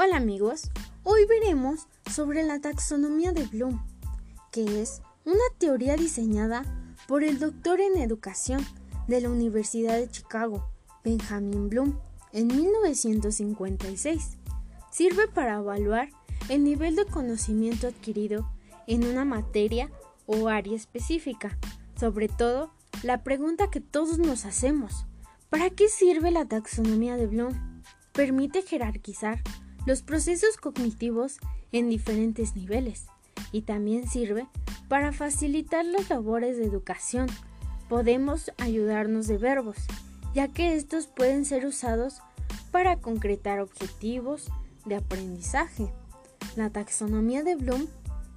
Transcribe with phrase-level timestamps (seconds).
[0.00, 0.70] Hola amigos,
[1.02, 3.84] hoy veremos sobre la taxonomía de Bloom,
[4.52, 6.62] que es una teoría diseñada
[7.08, 8.64] por el doctor en educación
[9.08, 10.70] de la Universidad de Chicago,
[11.02, 11.98] Benjamin Bloom,
[12.32, 14.38] en 1956.
[14.92, 16.10] Sirve para evaluar
[16.48, 18.48] el nivel de conocimiento adquirido
[18.86, 19.90] en una materia
[20.26, 21.58] o área específica,
[21.98, 22.70] sobre todo
[23.02, 25.06] la pregunta que todos nos hacemos,
[25.50, 27.82] ¿para qué sirve la taxonomía de Bloom?
[28.12, 29.42] Permite jerarquizar
[29.88, 31.38] los procesos cognitivos
[31.72, 33.06] en diferentes niveles
[33.52, 34.46] y también sirve
[34.86, 37.26] para facilitar las labores de educación.
[37.88, 39.78] Podemos ayudarnos de verbos,
[40.34, 42.20] ya que estos pueden ser usados
[42.70, 44.50] para concretar objetivos
[44.84, 45.90] de aprendizaje.
[46.54, 47.86] La taxonomía de Bloom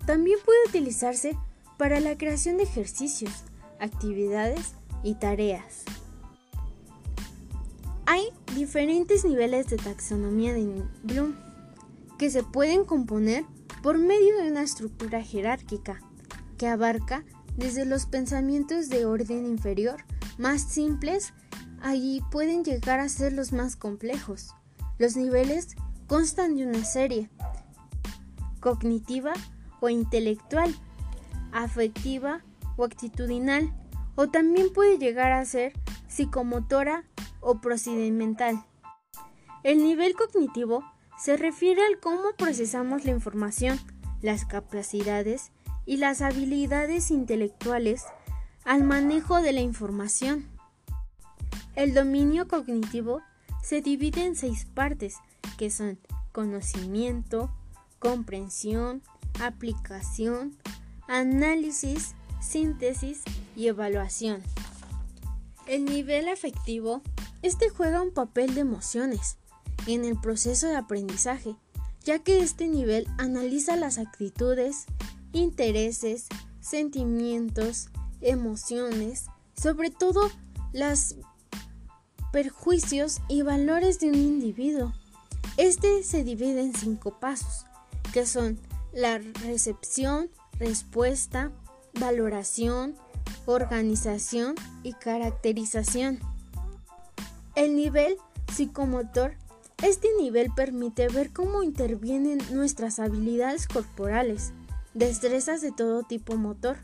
[0.06, 1.38] también puede utilizarse
[1.78, 3.44] para la creación de ejercicios,
[3.78, 5.84] actividades y tareas.
[8.06, 11.51] Hay diferentes niveles de taxonomía de Bloom
[12.22, 13.46] que se pueden componer
[13.82, 16.00] por medio de una estructura jerárquica
[16.60, 17.26] que abarca
[17.58, 20.06] desde los pensamientos de orden inferior
[20.38, 21.34] más simples
[21.82, 24.54] allí pueden llegar a ser los más complejos.
[25.00, 27.32] Los niveles constan de una serie
[28.60, 29.34] cognitiva
[29.80, 30.76] o intelectual,
[31.52, 32.44] afectiva
[32.78, 33.74] o actitudinal,
[34.14, 35.74] o también puede llegar a ser
[36.08, 37.04] psicomotora
[37.40, 38.64] o procedimental.
[39.64, 40.84] El nivel cognitivo
[41.18, 43.80] se refiere al cómo procesamos la información,
[44.22, 45.52] las capacidades
[45.86, 48.06] y las habilidades intelectuales
[48.64, 50.48] al manejo de la información.
[51.76, 53.22] El dominio cognitivo
[53.64, 55.18] se divide en seis partes,
[55.58, 56.00] que son
[56.32, 57.52] conocimiento,
[58.00, 59.02] comprensión,
[59.40, 60.58] aplicación,
[61.08, 63.22] análisis, síntesis
[63.56, 64.42] y evaluación.
[65.68, 67.02] El nivel afectivo
[67.42, 69.38] este juega un papel de emociones
[69.88, 71.56] en el proceso de aprendizaje,
[72.04, 74.86] ya que este nivel analiza las actitudes,
[75.34, 76.28] intereses,
[76.60, 77.90] sentimientos,
[78.22, 79.26] emociones,
[79.56, 80.30] sobre todo
[80.74, 81.16] los
[82.32, 84.94] perjuicios y valores de un individuo.
[85.58, 87.66] Este se divide en cinco pasos,
[88.14, 88.60] que son
[88.94, 91.52] la recepción, respuesta,
[92.00, 92.96] valoración,
[93.46, 96.20] organización y caracterización.
[97.56, 98.18] El nivel
[98.54, 99.36] psicomotor.
[99.82, 104.54] Este nivel permite ver cómo intervienen nuestras habilidades corporales,
[104.94, 106.78] destrezas de todo tipo motor,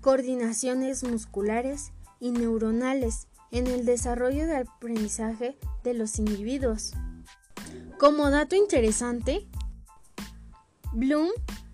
[0.00, 6.94] coordinaciones musculares y neuronales en el desarrollo del aprendizaje de los individuos.
[7.98, 9.46] Como dato interesante,
[10.92, 11.28] Bloom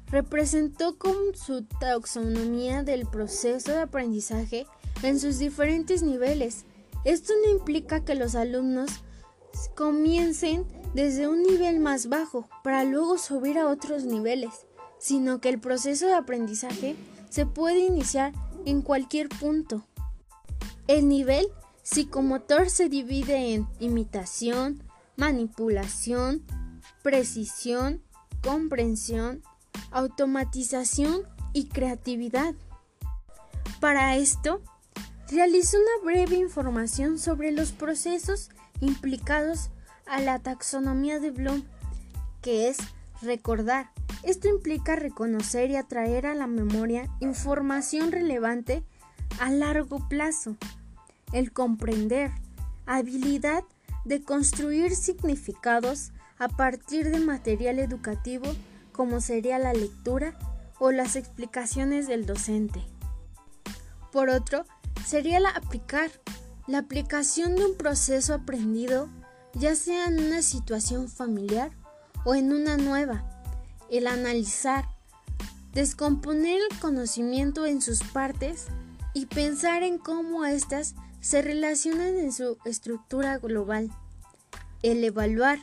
[0.09, 4.67] representó con su taxonomía del proceso de aprendizaje
[5.03, 6.67] en sus diferentes niveles
[7.05, 8.91] esto no implica que los alumnos
[9.75, 14.67] comiencen desde un nivel más bajo para luego subir a otros niveles,
[14.99, 16.97] sino que el proceso de aprendizaje
[17.29, 18.33] se puede iniciar
[18.65, 19.87] en cualquier punto.
[20.87, 21.49] El nivel
[21.83, 24.83] psicomotor se divide en imitación,
[25.17, 26.43] manipulación,
[27.03, 28.03] precisión,
[28.43, 29.43] comprensión,
[29.91, 31.23] automatización
[31.53, 32.55] y creatividad.
[33.81, 34.61] Para esto,
[35.31, 38.51] realizó una breve información sobre los procesos
[38.81, 39.71] implicados
[40.07, 41.65] a la taxonomía de Bloom,
[42.43, 42.79] que es
[43.23, 43.91] recordar.
[44.23, 48.83] Esto implica reconocer y atraer a la memoria información relevante
[49.39, 50.57] a largo plazo.
[51.33, 52.31] El comprender,
[52.87, 53.65] habilidad
[54.05, 58.47] de construir significados a partir de material educativo
[58.93, 60.35] como sería la lectura
[60.79, 62.81] o las explicaciones del docente.
[64.11, 64.65] Por otro,
[65.07, 66.11] sería la aplicar,
[66.71, 69.09] la aplicación de un proceso aprendido,
[69.55, 71.73] ya sea en una situación familiar
[72.25, 73.25] o en una nueva,
[73.91, 74.85] el analizar,
[75.75, 78.69] descomponer el conocimiento en sus partes
[79.15, 83.91] y pensar en cómo éstas se relacionan en su estructura global,
[84.85, 85.59] el evaluar,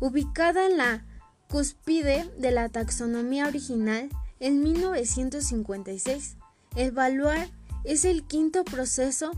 [0.00, 1.04] ubicada en la
[1.50, 6.38] cúspide de la taxonomía original en 1956,
[6.76, 7.50] evaluar
[7.84, 9.32] es el quinto proceso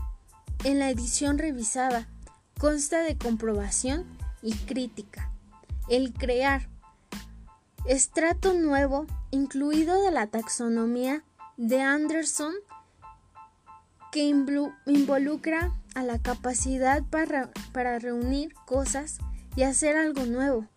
[0.63, 2.07] en la edición revisada.
[2.59, 4.05] Consta de comprobación
[4.41, 5.31] y crítica.
[5.89, 6.69] El crear.
[7.85, 11.23] Estrato nuevo, incluido de la taxonomía
[11.57, 12.53] de Anderson,
[14.11, 19.17] que involucra a la capacidad para, para reunir cosas
[19.55, 20.67] y hacer algo nuevo,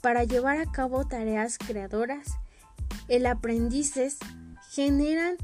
[0.00, 2.26] para llevar a cabo tareas creadoras.
[3.06, 4.18] El aprendices
[4.70, 5.36] generan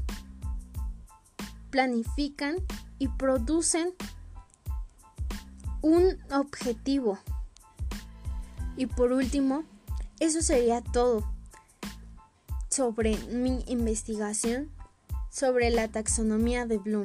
[1.69, 2.57] planifican
[3.03, 3.93] y producen
[5.81, 7.19] un objetivo.
[8.77, 9.65] Y por último,
[10.21, 11.29] eso sería todo
[12.69, 14.71] sobre mi investigación
[15.29, 17.03] sobre la taxonomía de Bloom.